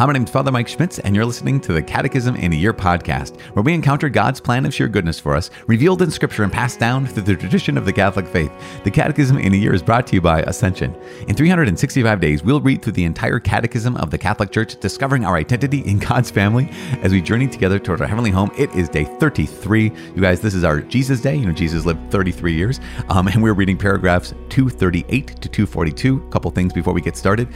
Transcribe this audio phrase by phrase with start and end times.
[0.00, 2.72] Hi, my name's Father Mike Schmitz, and you're listening to the Catechism in a Year
[2.72, 6.50] podcast, where we encounter God's plan of sheer goodness for us, revealed in Scripture and
[6.50, 8.50] passed down through the tradition of the Catholic faith.
[8.82, 10.96] The Catechism in a Year is brought to you by Ascension.
[11.28, 15.36] In 365 days, we'll read through the entire Catechism of the Catholic Church, discovering our
[15.36, 16.70] identity in God's family
[17.02, 18.50] as we journey together toward our heavenly home.
[18.56, 19.92] It is day 33.
[20.14, 21.36] You guys, this is our Jesus Day.
[21.36, 26.24] You know, Jesus lived 33 years, um, and we're reading paragraphs 238 to 242.
[26.26, 27.48] A couple things before we get started.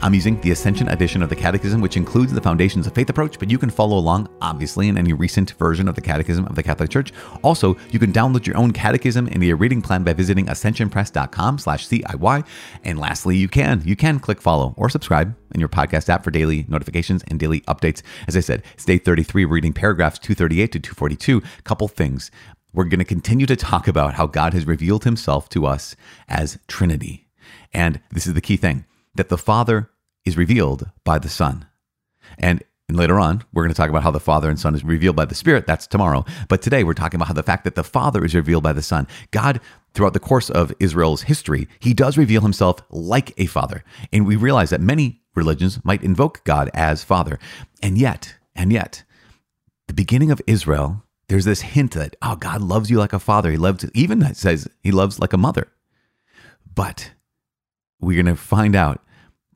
[0.00, 3.36] I'm using the Ascension edition of the Catechism, which includes the Foundations of Faith approach,
[3.36, 6.62] but you can follow along, obviously, in any recent version of the Catechism of the
[6.62, 7.12] Catholic Church.
[7.42, 11.88] Also, you can download your own catechism in the reading plan by visiting ascensionpress.com slash
[11.88, 12.46] CIY.
[12.84, 16.30] And lastly, you can, you can click follow or subscribe in your podcast app for
[16.30, 18.02] daily notifications and daily updates.
[18.28, 21.42] As I said, it's day 33, reading paragraphs 238 to 242.
[21.64, 22.30] Couple things.
[22.72, 25.96] We're going to continue to talk about how God has revealed himself to us
[26.28, 27.26] as Trinity.
[27.72, 28.84] And this is the key thing
[29.18, 29.90] that the Father
[30.24, 31.66] is revealed by the Son.
[32.38, 35.16] And later on, we're going to talk about how the Father and Son is revealed
[35.16, 35.66] by the Spirit.
[35.66, 36.24] That's tomorrow.
[36.48, 38.82] But today, we're talking about how the fact that the Father is revealed by the
[38.82, 39.06] Son.
[39.30, 39.60] God,
[39.92, 43.84] throughout the course of Israel's history, he does reveal himself like a Father.
[44.12, 47.38] And we realize that many religions might invoke God as Father.
[47.82, 49.04] And yet, and yet,
[49.86, 53.50] the beginning of Israel, there's this hint that, oh, God loves you like a father.
[53.50, 55.68] He loves, even that says he loves like a mother.
[56.74, 57.12] But
[58.00, 59.02] we're going to find out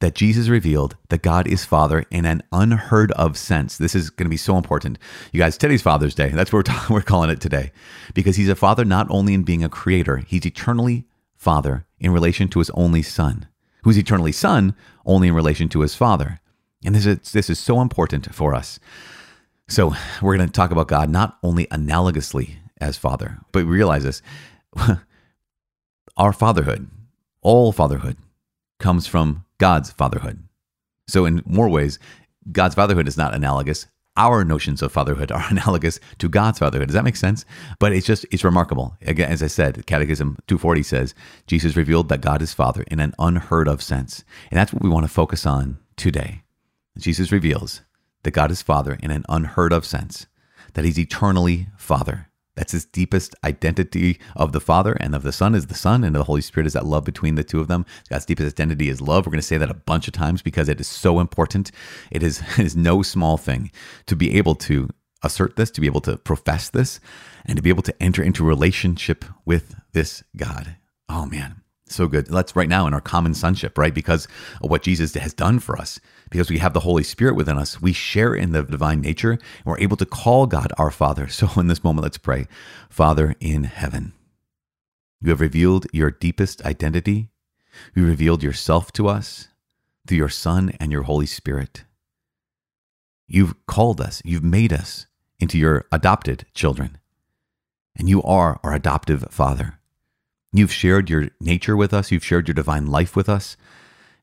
[0.02, 3.78] that Jesus revealed that God is Father in an unheard of sense.
[3.78, 4.98] This is going to be so important.
[5.30, 6.28] You guys, today's Father's Day.
[6.30, 7.70] That's what we're, talking, we're calling it today.
[8.12, 11.04] Because he's a father not only in being a creator, he's eternally
[11.36, 13.46] Father in relation to his only Son,
[13.84, 14.74] who's eternally Son
[15.06, 16.40] only in relation to his Father.
[16.84, 18.80] And this is, this is so important for us.
[19.68, 24.20] So we're going to talk about God not only analogously as Father, but realize this
[26.16, 26.90] our fatherhood,
[27.40, 28.16] all fatherhood,
[28.80, 30.42] comes from God's fatherhood.
[31.06, 32.00] So, in more ways,
[32.50, 33.86] God's fatherhood is not analogous.
[34.16, 36.88] Our notions of fatherhood are analogous to God's fatherhood.
[36.88, 37.44] Does that make sense?
[37.78, 38.96] But it's just, it's remarkable.
[39.02, 41.14] Again, as I said, Catechism 240 says
[41.46, 44.24] Jesus revealed that God is Father in an unheard of sense.
[44.50, 46.42] And that's what we want to focus on today.
[46.98, 47.82] Jesus reveals
[48.24, 50.26] that God is Father in an unheard of sense,
[50.72, 52.31] that He's eternally Father.
[52.62, 56.14] That's his deepest identity of the Father and of the Son is the Son, and
[56.14, 57.84] the Holy Spirit is that love between the two of them.
[58.08, 59.26] God's deepest identity is love.
[59.26, 61.72] We're going to say that a bunch of times because it is so important.
[62.12, 63.72] It is, it is no small thing
[64.06, 64.88] to be able to
[65.24, 67.00] assert this, to be able to profess this,
[67.44, 70.76] and to be able to enter into relationship with this God.
[71.08, 71.61] Oh man,
[71.94, 72.30] so good.
[72.30, 73.94] Let's right now in our common sonship, right?
[73.94, 74.26] Because
[74.62, 76.00] of what Jesus has done for us.
[76.30, 79.40] Because we have the Holy Spirit within us, we share in the divine nature and
[79.64, 81.28] we're able to call God our Father.
[81.42, 82.46] So in this moment, let's pray.
[82.88, 84.12] Father in heaven,
[85.20, 87.30] you have revealed your deepest identity.
[87.94, 89.48] You revealed yourself to us
[90.06, 91.84] through your Son and your Holy Spirit.
[93.26, 95.06] You've called us, you've made us
[95.40, 96.98] into your adopted children,
[97.96, 99.78] and you are our adoptive Father.
[100.52, 103.56] You've shared your nature with us, you've shared your divine life with us.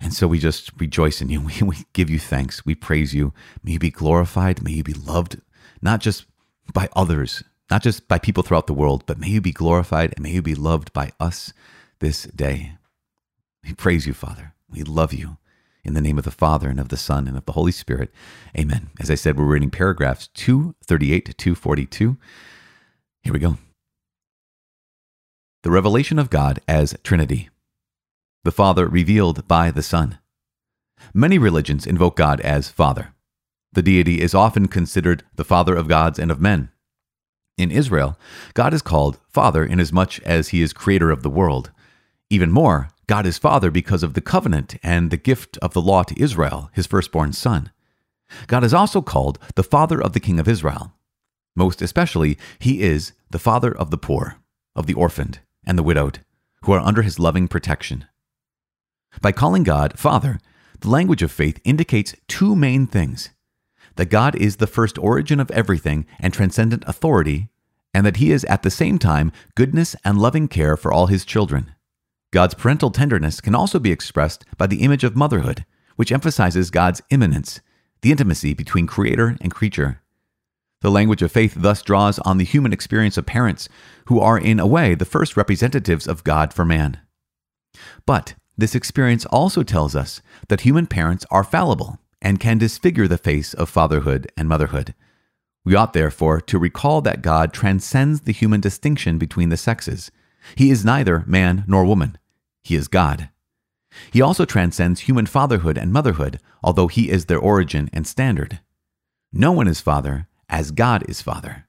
[0.02, 1.42] And so we just rejoice in you.
[1.62, 2.66] We, we give you thanks.
[2.66, 3.34] We praise you.
[3.64, 4.64] May you be glorified.
[4.64, 5.42] May you be loved,
[5.82, 6.26] not just
[6.74, 10.24] by others, not just by people throughout the world, but may you be glorified and
[10.24, 11.52] may you be loved by us
[12.00, 12.74] this day.
[13.64, 14.54] We praise you, Father.
[14.70, 15.38] We love you.
[15.84, 18.12] In the name of the Father and of the Son and of the Holy Spirit.
[18.58, 18.90] Amen.
[19.00, 22.18] As I said, we're reading paragraphs 238 to 242.
[23.24, 23.58] Here we go.
[25.62, 27.50] The revelation of God as Trinity.
[28.46, 30.18] The Father revealed by the Son.
[31.14, 33.14] Many religions invoke God as Father.
[33.74, 36.70] The deity is often considered the Father of gods and of men.
[37.58, 38.18] In Israel,
[38.54, 41.72] God is called Father inasmuch as he is creator of the world.
[42.30, 46.04] Even more, God is Father because of the covenant and the gift of the law
[46.04, 47.70] to Israel, his firstborn son.
[48.48, 50.94] God is also called the Father of the King of Israel.
[51.54, 54.38] Most especially, he is the Father of the poor,
[54.74, 56.20] of the orphaned, and the widowed,
[56.64, 58.06] who are under his loving protection.
[59.22, 60.40] By calling God Father,
[60.80, 63.30] the language of faith indicates two main things
[63.96, 67.50] that God is the first origin of everything and transcendent authority,
[67.94, 71.26] and that he is at the same time goodness and loving care for all his
[71.26, 71.74] children.
[72.32, 75.66] God's parental tenderness can also be expressed by the image of motherhood,
[75.96, 77.60] which emphasizes God's immanence,
[78.02, 80.02] the intimacy between creator and creature.
[80.82, 83.68] The language of faith thus draws on the human experience of parents,
[84.06, 87.00] who are in a way the first representatives of God for man.
[88.06, 93.18] But this experience also tells us that human parents are fallible and can disfigure the
[93.18, 94.94] face of fatherhood and motherhood.
[95.66, 100.12] We ought therefore to recall that God transcends the human distinction between the sexes.
[100.56, 102.18] He is neither man nor woman,
[102.64, 103.30] He is God.
[104.12, 108.60] He also transcends human fatherhood and motherhood, although he is their origin and standard.
[109.34, 111.66] No one is father as God is father.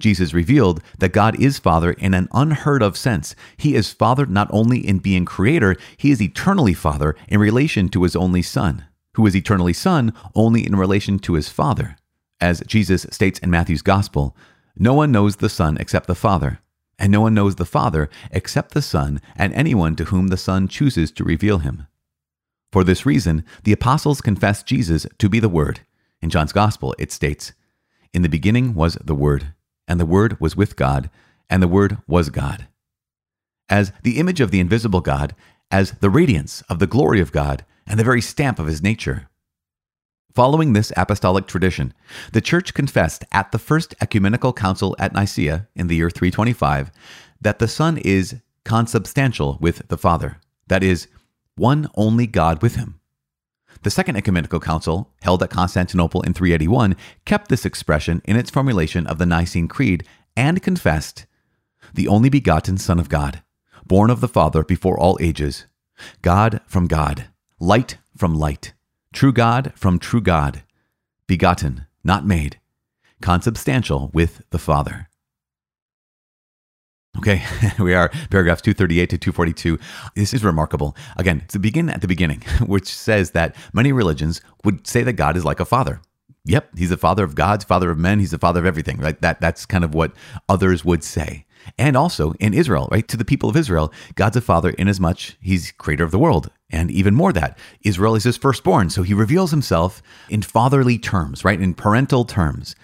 [0.00, 3.36] Jesus revealed that God is Father in an unheard of sense.
[3.56, 8.02] He is Father not only in being creator, he is eternally Father in relation to
[8.02, 8.84] his only Son,
[9.14, 11.96] who is eternally Son only in relation to his Father.
[12.40, 14.34] As Jesus states in Matthew's Gospel,
[14.76, 16.60] no one knows the Son except the Father,
[16.98, 20.66] and no one knows the Father except the Son and anyone to whom the Son
[20.66, 21.86] chooses to reveal him.
[22.72, 25.80] For this reason, the apostles confessed Jesus to be the Word.
[26.22, 27.52] In John's Gospel, it states,
[28.12, 29.54] In the beginning was the Word,
[29.86, 31.10] and the Word was with God,
[31.48, 32.66] and the Word was God.
[33.68, 35.34] As the image of the invisible God,
[35.70, 39.28] as the radiance of the glory of God, and the very stamp of his nature.
[40.34, 41.92] Following this apostolic tradition,
[42.32, 46.90] the Church confessed at the First Ecumenical Council at Nicaea in the year 325
[47.40, 51.08] that the Son is consubstantial with the Father, that is,
[51.56, 52.99] one only God with him.
[53.82, 59.06] The Second Ecumenical Council, held at Constantinople in 381, kept this expression in its formulation
[59.06, 60.04] of the Nicene Creed
[60.36, 61.26] and confessed
[61.94, 63.42] the only begotten Son of God,
[63.86, 65.66] born of the Father before all ages,
[66.22, 67.26] God from God,
[67.58, 68.74] light from light
[69.12, 70.62] True God from true God,
[71.26, 72.60] begotten, not made,
[73.20, 75.09] consubstantial with the Father.
[77.18, 77.42] Okay,
[77.78, 79.78] we are paragraphs 238 to 242.
[80.14, 80.96] This is remarkable.
[81.16, 85.36] Again, to begin at the beginning, which says that many religions would say that God
[85.36, 86.00] is like a father.
[86.44, 89.20] Yep, he's the father of gods, father of men, he's the father of everything, right?
[89.20, 90.12] That that's kind of what
[90.48, 91.44] others would say.
[91.78, 93.06] And also in Israel, right?
[93.08, 96.50] To the people of Israel, God's a father inasmuch he's creator of the world.
[96.70, 98.88] And even more that Israel is his firstborn.
[98.88, 101.60] So he reveals himself in fatherly terms, right?
[101.60, 102.74] In parental terms.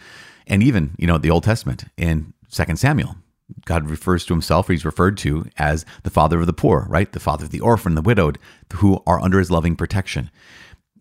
[0.46, 3.16] And even, you know, the Old Testament in 2 Samuel,
[3.64, 7.10] God refers to himself, or he's referred to as the father of the poor, right?
[7.10, 8.38] The father of the orphan, the widowed,
[8.74, 10.30] who are under his loving protection.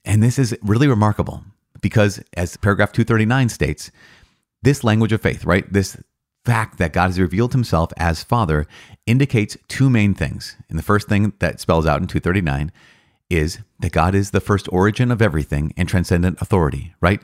[0.04, 1.44] And this is really remarkable
[1.82, 3.92] because, as paragraph 239 states,
[4.62, 5.72] this language of faith, right?
[5.72, 5.98] This
[6.46, 8.68] fact that God has revealed himself as Father
[9.06, 10.56] indicates two main things.
[10.70, 12.72] And the first thing that spells out in 239
[13.30, 17.22] is that God is the first origin of everything and transcendent authority, right?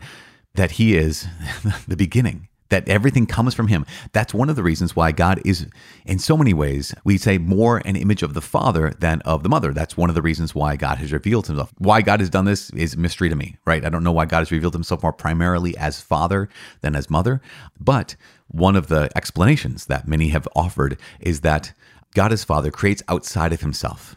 [0.56, 1.27] That he is
[1.88, 3.85] the beginning, that everything comes from him.
[4.13, 5.68] That's one of the reasons why God is,
[6.06, 9.50] in so many ways, we say more an image of the Father than of the
[9.50, 9.73] Mother.
[9.73, 11.71] That's one of the reasons why God has revealed himself.
[11.77, 13.85] Why God has done this is mystery to me, right?
[13.85, 16.50] I don't know why God has revealed himself more primarily as Father
[16.81, 17.41] than as Mother,
[17.79, 18.15] but
[18.47, 21.74] one of the explanations that many have offered is that
[22.13, 24.15] God as Father creates outside of himself.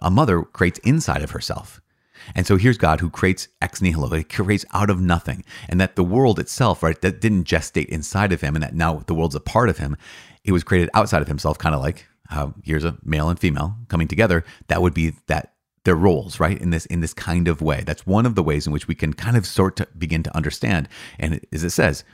[0.00, 1.80] A mother creates inside of herself.
[2.34, 5.44] And so here's God who creates ex nihilo, he creates out of nothing.
[5.68, 9.02] And that the world itself, right, that didn't gestate inside of him and that now
[9.06, 9.96] the world's a part of him.
[10.44, 13.76] It was created outside of himself, kind of like how here's a male and female
[13.88, 14.44] coming together.
[14.68, 15.52] That would be that
[15.84, 16.60] their roles, right?
[16.60, 17.84] In this in this kind of way.
[17.86, 20.36] That's one of the ways in which we can kind of sort to begin to
[20.36, 20.88] understand.
[21.18, 22.04] And as it says,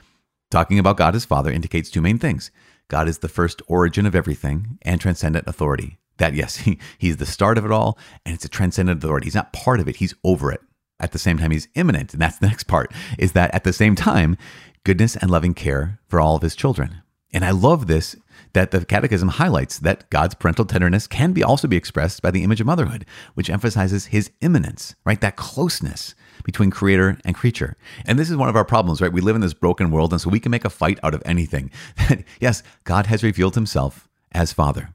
[0.53, 2.51] Talking about God as Father indicates two main things
[2.87, 5.97] God is the first origin of everything and transcendent authority.
[6.17, 9.25] That, yes, he, he's the start of it all, and it's a transcendent authority.
[9.25, 10.61] He's not part of it, he's over it.
[10.99, 12.13] At the same time, he's immanent.
[12.13, 14.37] And that's the next part is that at the same time,
[14.83, 17.01] goodness and loving care for all of his children.
[17.33, 18.15] And I love this
[18.53, 22.43] that the Catechism highlights that God's parental tenderness can be also be expressed by the
[22.43, 25.19] image of motherhood, which emphasizes his immanence, right?
[25.19, 27.75] That closeness between creator and creature.
[28.05, 29.11] And this is one of our problems, right?
[29.11, 31.23] We live in this broken world, and so we can make a fight out of
[31.25, 31.71] anything.
[31.97, 34.93] That yes, God has revealed himself as Father.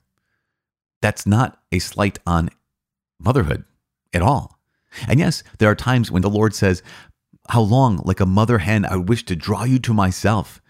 [1.00, 2.50] That's not a slight on
[3.18, 3.64] motherhood
[4.12, 4.58] at all.
[5.06, 6.82] And yes, there are times when the Lord says,
[7.48, 10.60] How long, like a mother hen, I wish to draw you to myself.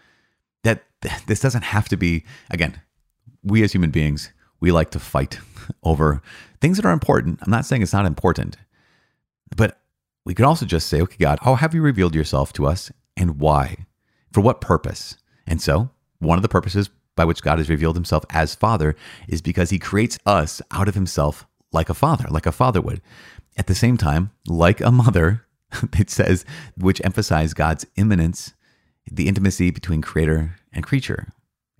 [0.64, 0.84] That
[1.26, 2.80] this doesn't have to be, again,
[3.42, 5.38] we as human beings, we like to fight
[5.82, 6.20] over
[6.60, 7.38] things that are important.
[7.42, 8.56] I'm not saying it's not important,
[9.56, 9.80] but
[10.24, 13.40] we could also just say, okay, God, how have you revealed yourself to us and
[13.40, 13.86] why?
[14.32, 15.16] For what purpose?
[15.46, 18.94] And so, one of the purposes by which God has revealed himself as Father
[19.26, 23.02] is because he creates us out of himself like a father, like a father would.
[23.56, 25.44] At the same time, like a mother,
[25.98, 26.44] it says,
[26.76, 28.54] which emphasize God's immanence,
[29.10, 31.26] the intimacy between creator and creature.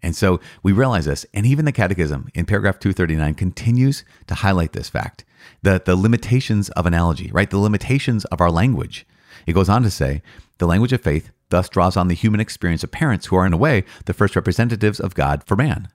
[0.02, 1.24] And so we realize this.
[1.32, 5.24] And even the Catechism in paragraph 239 continues to highlight this fact
[5.62, 7.48] the, the limitations of analogy, right?
[7.48, 9.06] The limitations of our language.
[9.46, 10.20] It goes on to say
[10.58, 13.52] the language of faith thus draws on the human experience of parents who are, in
[13.52, 15.88] a way, the first representatives of God for man.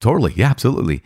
[0.00, 0.32] Totally.
[0.34, 1.02] Yeah, absolutely.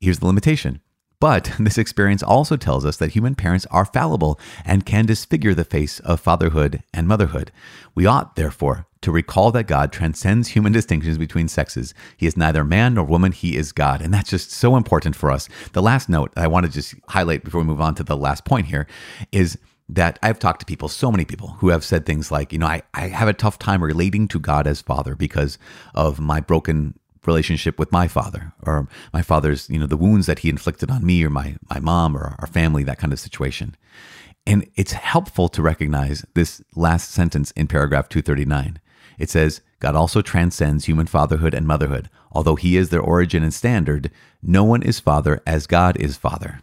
[0.00, 0.80] Here's the limitation
[1.20, 5.64] But this experience also tells us that human parents are fallible and can disfigure the
[5.64, 7.50] face of fatherhood and motherhood.
[7.94, 11.94] We ought, therefore, to recall that God transcends human distinctions between sexes.
[12.16, 14.00] He is neither man nor woman, he is God.
[14.00, 15.48] And that's just so important for us.
[15.72, 18.44] The last note I want to just highlight before we move on to the last
[18.44, 18.86] point here
[19.32, 19.58] is
[19.88, 22.66] that I've talked to people, so many people who have said things like, you know,
[22.66, 25.58] I, I have a tough time relating to God as Father because
[25.94, 30.40] of my broken relationship with my father or my father's, you know, the wounds that
[30.40, 33.76] he inflicted on me or my, my mom or our family, that kind of situation.
[34.46, 38.80] And it's helpful to recognize this last sentence in paragraph 239.
[39.18, 42.08] It says, God also transcends human fatherhood and motherhood.
[42.32, 44.10] Although he is their origin and standard,
[44.42, 46.62] no one is father as God is father.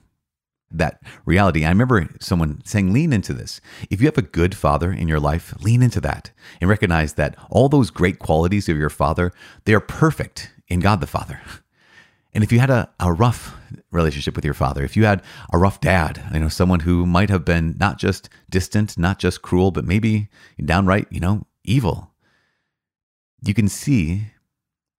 [0.77, 3.61] That reality, I remember someone saying, lean into this.
[3.89, 7.35] If you have a good father in your life, lean into that and recognize that
[7.49, 9.31] all those great qualities of your father,
[9.63, 11.39] they are perfect in God the Father.
[12.33, 13.55] And if you had a, a rough
[13.91, 15.21] relationship with your father, if you had
[15.53, 19.41] a rough dad, you know, someone who might have been not just distant, not just
[19.41, 20.27] cruel, but maybe
[20.63, 22.11] downright, you know, evil,
[23.41, 24.27] you can see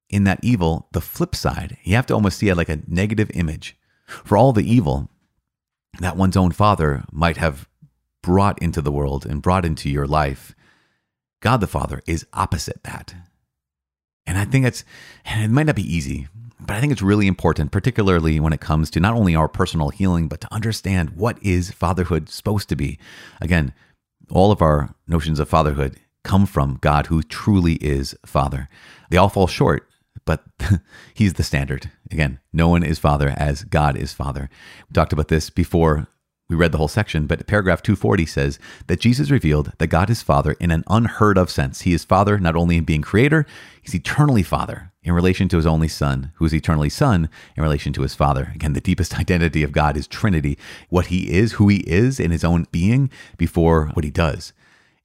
[0.09, 1.77] in that evil the flip side.
[1.85, 3.77] You have to almost see it like a negative image.
[4.07, 5.11] For all the evil
[6.01, 7.69] that one's own father might have
[8.23, 10.55] brought into the world and brought into your life,
[11.41, 13.15] God the Father is opposite that.
[14.27, 14.85] And I think it's,
[15.25, 16.27] and it might not be easy,
[16.59, 19.91] but I think it's really important, particularly when it comes to not only our personal
[19.91, 22.99] healing, but to understand what is fatherhood supposed to be.
[23.41, 23.73] Again,
[24.31, 28.69] all of our notions of fatherhood come from God who truly is Father.
[29.11, 29.89] They all fall short,
[30.25, 30.45] but
[31.15, 31.91] He's the standard.
[32.11, 34.49] Again, no one is Father as God is Father.
[34.89, 36.09] We talked about this before
[36.49, 40.23] we read the whole section, but paragraph 240 says that Jesus revealed that God is
[40.23, 41.81] Father in an unheard of sense.
[41.81, 43.47] He is Father not only in being creator,
[43.83, 47.93] he's eternally Father in relation to his only Son, who is eternally Son in relation
[47.95, 48.53] to his Father.
[48.55, 50.57] Again, the deepest identity of God is Trinity,
[50.89, 54.53] what he is, who he is in his own being before what he does.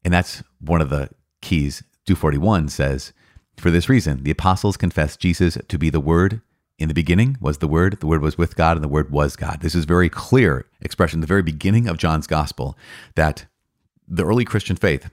[0.05, 1.09] And that's one of the
[1.41, 1.83] keys.
[2.05, 3.13] 241 says,
[3.61, 6.41] For this reason, the apostles confessed Jesus to be the Word
[6.79, 9.35] in the beginning was the Word, the Word was with God, and the Word was
[9.35, 9.59] God.
[9.61, 12.75] This is very clear expression the very beginning of John's Gospel
[13.13, 13.45] that
[14.07, 15.11] the early Christian faith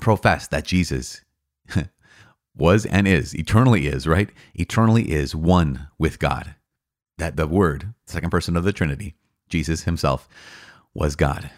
[0.00, 1.20] professed that Jesus
[2.56, 4.30] was and is, eternally is, right?
[4.54, 6.54] Eternally is one with God.
[7.18, 9.16] That the Word, second person of the Trinity,
[9.50, 10.30] Jesus himself,
[10.94, 11.50] was God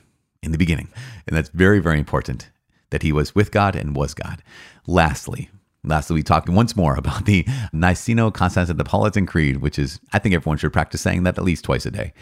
[0.43, 0.89] in the beginning.
[1.29, 2.51] And that's very, very important
[2.91, 4.43] that he was with God and was God.
[4.89, 5.49] Lastly,
[5.87, 10.73] Lastly, we talked once more about the Niceno-Constantinopolitan Creed, which is, I think everyone should
[10.73, 12.13] practice saying that at least twice a day.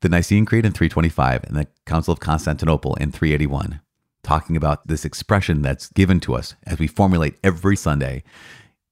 [0.00, 3.80] The Nicene Creed in 325 and the Council of Constantinople in 381,
[4.24, 8.24] talking about this expression that's given to us as we formulate every Sunday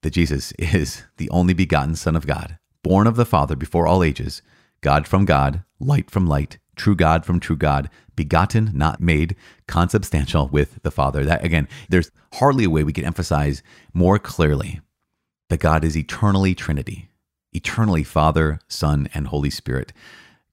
[0.02, 4.04] that Jesus is the only begotten Son of God, born of the Father before all
[4.04, 4.42] ages,
[4.82, 10.48] God from God, light from light, true God from true God, begotten, not made, consubstantial
[10.48, 11.26] with the Father.
[11.26, 14.80] That again, there's hardly a way we can emphasize more clearly
[15.50, 17.10] that God is eternally Trinity,
[17.52, 19.92] eternally Father, Son, and Holy Spirit,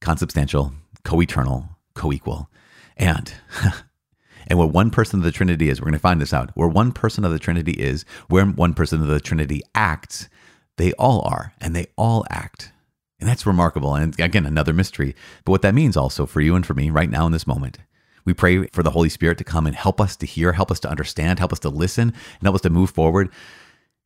[0.02, 0.74] consubstantial,
[1.06, 2.50] co-eternal, co-equal.
[2.98, 3.34] And
[4.48, 6.52] and what one person of the Trinity is, we're going to find this out.
[6.56, 10.28] Where one person of the Trinity is, where one person of the Trinity acts,
[10.76, 12.74] they all are, and they all act.
[13.20, 13.96] And that's remarkable.
[13.96, 15.16] And again, another mystery.
[15.44, 17.80] But what that means also for you and for me right now in this moment,
[18.26, 20.80] we pray for the Holy Spirit to come and help us to hear, help us
[20.82, 23.30] to understand, help us to listen, and help us to move forward.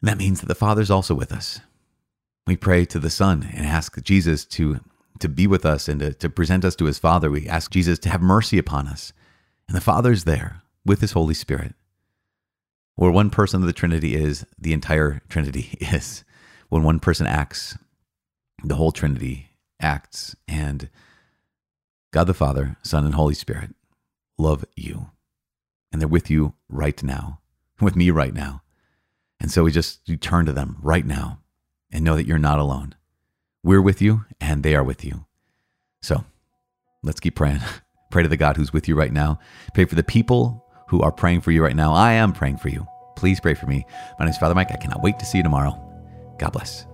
[0.01, 1.60] And that means that the Father's also with us.
[2.48, 4.80] We pray to the Son and ask Jesus to,
[5.20, 7.30] to be with us and to, to present us to his Father.
[7.30, 9.12] We ask Jesus to have mercy upon us.
[9.68, 11.75] And the Father's there with his Holy Spirit.
[12.96, 16.24] Where one person of the Trinity is, the entire Trinity is.
[16.70, 17.77] When one person acts,
[18.63, 19.50] the whole Trinity
[19.80, 20.89] acts, and
[22.12, 23.74] God the Father, Son, and Holy Spirit
[24.38, 25.10] love you.
[25.91, 27.39] And they're with you right now,
[27.82, 28.62] with me right now.
[29.39, 31.39] And so we just you turn to them right now
[31.91, 32.96] and know that you're not alone.
[33.63, 35.25] We're with you, and they are with you.
[36.01, 36.25] So
[37.03, 37.62] let's keep praying.
[38.12, 39.39] Pray to the God who's with you right now.
[39.74, 41.94] Pray for the people who are praying for you right now.
[41.94, 42.86] I am praying for you.
[43.15, 43.86] Please pray for me.
[44.20, 44.72] My name is Father Mike.
[44.72, 45.80] I cannot wait to see you tomorrow.
[46.38, 46.90] God bless.